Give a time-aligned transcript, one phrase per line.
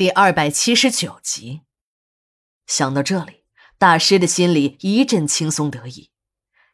[0.00, 1.60] 第二百七十九集，
[2.66, 3.44] 想到这里，
[3.76, 6.08] 大师的心里一阵轻松得意。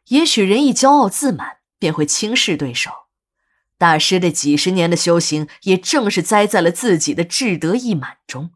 [0.05, 2.89] 也许人一骄傲自满，便会轻视对手。
[3.77, 8.51] 大师的几十年的修行，也正是栽在了自己的志得意满中。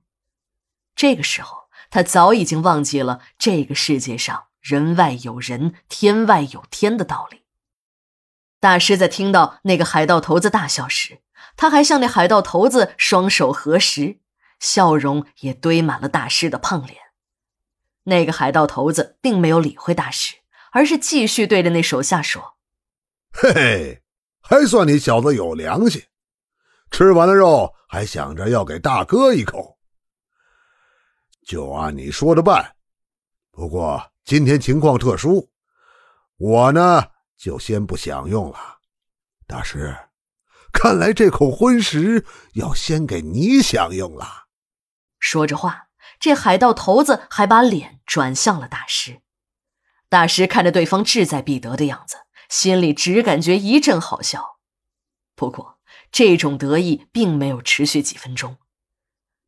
[0.96, 7.42] 这个时候，他早已经忘记了这个世界上人外有人，天外有天的道理。
[8.62, 11.20] 大师在听到那个海盗头子大笑时，
[11.58, 14.21] 他还向那海盗头子双手合十。
[14.62, 16.98] 笑容也堆满了大师的胖脸。
[18.04, 20.38] 那个海盗头子并没有理会大师，
[20.72, 22.56] 而是继续对着那手下说
[23.34, 24.02] ：“嘿嘿，
[24.40, 26.04] 还算你小子有良心，
[26.92, 29.78] 吃完了肉还想着要给大哥一口。
[31.46, 32.76] 就按你说的办。
[33.52, 35.50] 不过今天情况特殊，
[36.38, 37.04] 我呢
[37.36, 38.80] 就先不享用了。
[39.48, 39.96] 大师，
[40.72, 44.46] 看来这口荤食要先给你享用了。”
[45.22, 45.88] 说着话，
[46.20, 49.22] 这海盗头子还把脸转向了大师。
[50.10, 52.18] 大师看着对方志在必得的样子，
[52.50, 54.58] 心里只感觉一阵好笑。
[55.36, 55.80] 不过，
[56.12, 58.58] 这种得意并没有持续几分钟。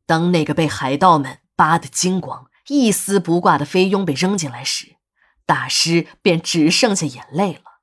[0.06, 4.96] 当那个被海盗们扒得精光、一丝不挂的菲佣被扔进来时，
[5.44, 7.80] 大师便只剩下眼泪了。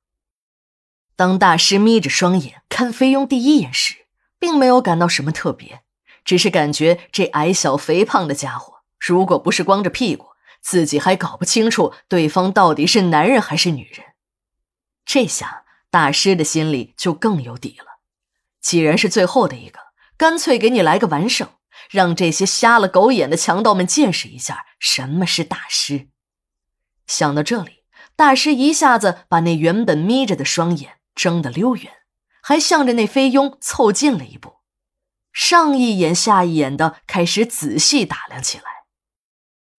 [1.14, 4.06] 当大师眯着双眼看菲佣第一眼时，
[4.40, 5.81] 并没有感到什么特别。
[6.24, 10.28] 只是感觉这矮小肥胖的家伙，如果不是光着屁股，
[10.60, 14.06] 自己还搞不清楚对方到底是男人还是女人。
[15.04, 17.98] 这下大师的心里就更有底了。
[18.60, 19.80] 既然是最后的一个，
[20.16, 21.48] 干脆给你来个完胜，
[21.90, 26.06] 让这些瞎了狗眼的强盗们见识一下什么是大师。
[27.08, 27.82] 想到这里，
[28.14, 31.92] 大师一下子把那原本眯着的双眼睁得溜圆，
[32.40, 34.58] 还向着那菲佣凑近了一步。
[35.32, 38.64] 上一眼下一眼的开始仔细打量起来，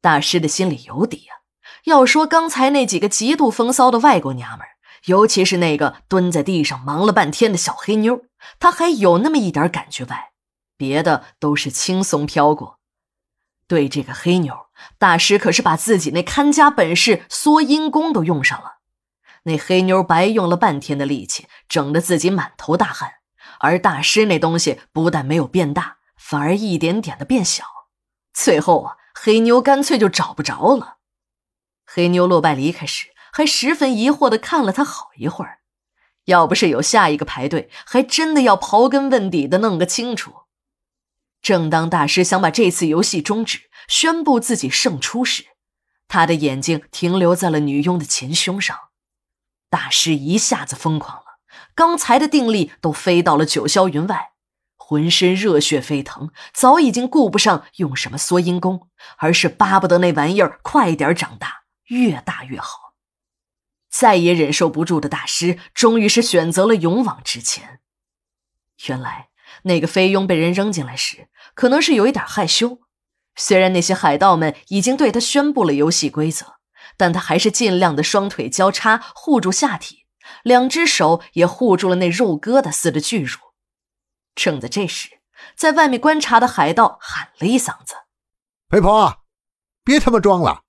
[0.02, 1.42] 大师的心里有底啊。
[1.86, 4.66] 要说刚才那几个极度风骚的外国娘们
[5.06, 8.22] 尤其是那个蹲在地上忙了半天的小黑妞，
[8.58, 10.32] 他还有那么一点感觉外，
[10.78, 12.80] 别的都是轻松飘过。
[13.68, 14.68] 对这个黑妞，
[14.98, 18.78] 大师可是把自己那看家本事缩阴功都用上了。
[19.44, 23.16] 那黑妞白用了半天的力气，整得自己满头大汗。
[23.60, 27.66] 而大师那东西不但没有变大，反而一点点的变小。
[28.34, 30.98] 最后啊，黑妞干脆就找不着了。
[31.86, 35.60] 黑妞落败离开时，还十分疑惑的看了他好一会儿。
[36.26, 40.44] 要不是有下一个排队，还真的要刨根问底的弄个清楚。
[41.42, 45.46] 正当大师想把这次游戏终止，宣布自己胜出时，
[46.08, 48.78] 他的眼睛停留在了女佣的前胸上。
[49.70, 51.33] 大师一下子疯狂了。
[51.76, 54.32] 刚才的定力都飞到了九霄云外，
[54.76, 62.94] 浑身热血沸腾，早已经顾不上用什么缩阴功，而是巴不得那玩意儿快点长大，越大越好。
[63.90, 67.80] 再也忍受不住的大师，终于是选择了勇往直前。
[68.88, 69.30] 原来
[69.64, 72.80] 那个菲佣被人扔进来时，可能是有一点害羞。
[73.36, 76.56] 虽然那些海盗们已经对他宣布了游戏规则，
[76.98, 80.03] 但他还是尽量的双腿交叉护住下体。
[80.42, 83.38] 两只手也护住了那肉疙瘩似的巨乳。
[84.34, 85.20] 正在这时，
[85.56, 87.96] 在外面观察的海盗喊了一嗓子
[88.70, 89.24] ：“肥婆，
[89.84, 90.64] 别他妈装了！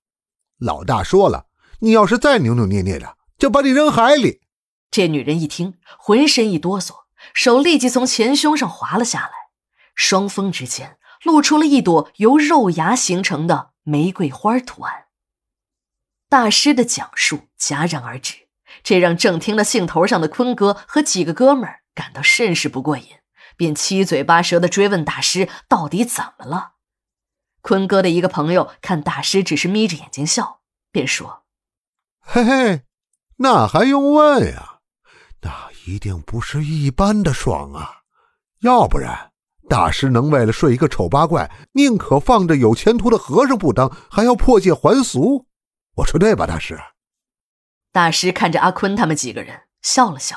[0.59, 1.47] 老大说了，
[1.79, 4.41] 你要是再扭扭捏捏的，就把你扔海里。”
[4.91, 9.31] 这女人一听，浑身一哆嗦，手立即从前胸上滑了下来，
[9.95, 15.05] 双峰之间露出了一朵由肉芽形成的玫瑰花图案。
[16.29, 18.44] 大师的讲述戛然而止。
[18.83, 23.05] 这让正听了兴头上的坤哥和几个哥们儿感到甚是不过瘾，
[23.55, 26.73] 便七嘴八舌的追问大师到底怎么了。
[27.61, 30.61] 坤哥的一个朋友看大师只是眯着眼睛笑，
[30.91, 31.43] 便说
[32.21, 32.81] ：“嘿嘿，
[33.37, 34.79] 那还用问呀？
[35.41, 38.01] 那一定不是一般的爽啊！
[38.61, 39.31] 要不然
[39.69, 45.45] 大师能为了睡一个丑八怪，宁可放着有前途的和尚不当，还要破戒还俗？
[45.97, 46.79] 我说对吧，大师？”
[47.95, 50.35] 大师看着阿坤他们几个人，笑了笑。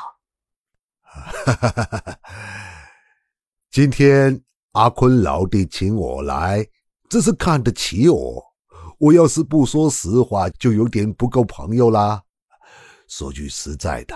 [3.69, 4.45] 今天
[4.75, 6.65] 阿坤老弟请我来，
[7.11, 8.45] 只是看得起我。
[9.01, 12.23] 我要是不说实话，就有点不够朋友啦。
[13.09, 14.15] 说句实在的，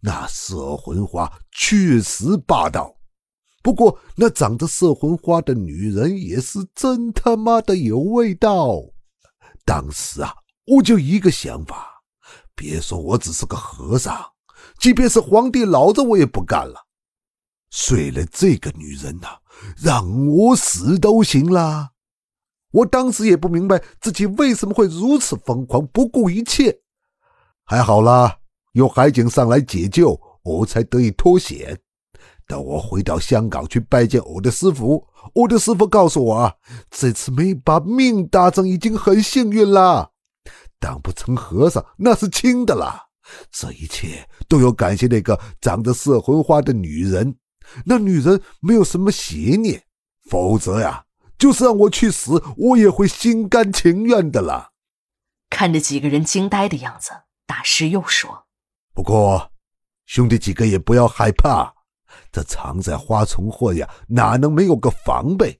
[0.00, 2.96] 那摄魂花确实霸道。
[3.62, 8.80] 不过那长着摄魂花的女人也是真他妈的有味道。
[9.64, 10.34] 当时啊，
[10.66, 11.89] 我就一个想法。
[12.60, 14.14] 别说我只是个和尚，
[14.78, 16.86] 即便是皇帝老子，我也不干了。
[17.70, 19.28] 睡了这个女人呐，
[19.82, 21.92] 让我死都行啦。
[22.70, 26.80] 我当时也不明白自己为什么会如此疯狂，不顾一切。
[27.64, 28.36] 还好啦，
[28.72, 31.80] 有海警上来解救，我才得以脱险。
[32.46, 36.54] 等我回到香港去拜见我的师傅，我的师傅告诉我啊，
[36.90, 40.10] 这次没把命搭上已经很幸运了。
[40.80, 43.06] 当不成和尚那是轻的啦。
[43.52, 47.36] 这一切都要感谢那个长着摄魂花的女人。
[47.84, 49.84] 那女人没有什么邪念，
[50.28, 51.04] 否则呀。
[51.38, 54.72] 就是让我去死，我也会心甘情愿的了。
[55.48, 57.12] 看着几个人惊呆的样子，
[57.46, 58.46] 大师又说
[58.92, 59.50] ：“不过，
[60.04, 61.72] 兄弟几个也不要害怕，
[62.30, 65.58] 这藏在花丛后呀，哪能没有个防备？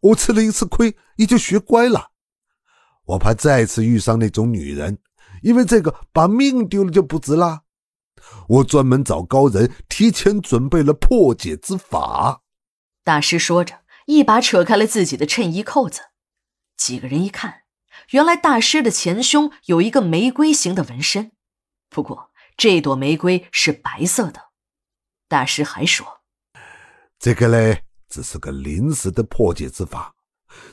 [0.00, 2.11] 我吃了一次亏，也就学乖了。
[3.06, 4.98] 我怕再次遇上那种女人，
[5.42, 7.62] 因为这个把命丢了就不值啦。
[8.48, 12.42] 我专门找高人提前准备了破解之法。”
[13.04, 13.82] 大师说着。
[14.06, 16.00] 一把扯开了自己的衬衣扣子，
[16.76, 17.62] 几个人一看，
[18.10, 21.30] 原来大师的前胸有一个玫瑰形的纹身，
[21.88, 24.50] 不过这朵玫瑰是白色的。
[25.28, 26.22] 大师还说
[27.16, 30.12] ：“这个嘞，只是个临时的破解之法。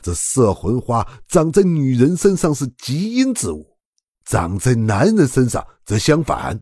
[0.02, 3.76] 这摄魂花长在女人身上是极阴之物，
[4.24, 6.60] 长在男人身上则相反。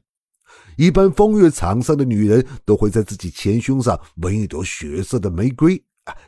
[0.77, 5.83] 一般风月场上的女人都会在自己前胸上纹一朵血色的玫瑰。”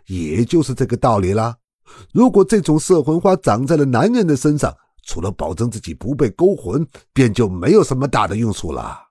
[0.09, 1.57] 也就是这个道理啦。
[2.13, 4.77] 如果这种摄魂花长在了男人的身上，
[5.07, 9.09] 除了保证自己不被勾魂，便就没有什么大的用处了。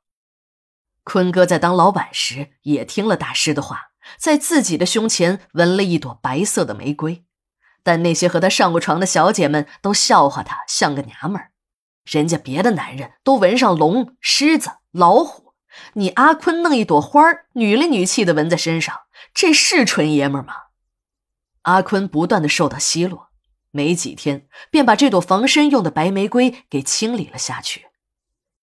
[1.06, 3.80] 坤哥在当老板时也听了大师的话，
[4.20, 7.26] 在自己的胸前纹了一朵白色的玫瑰。
[7.84, 11.52] 但那些和他上过床的小姐们都笑话他像个娘们儿，
[12.06, 15.54] 人家别的男人都纹上龙、狮子、老虎，
[15.94, 18.96] 你阿坤弄一朵花儿，女里女气的纹在身上。
[19.34, 20.54] 这是纯爷们儿吗？
[21.64, 23.30] 阿坤不断的受到奚落，
[23.70, 27.89] 没几天便把这朵防身用的白玫瑰给清理了下去。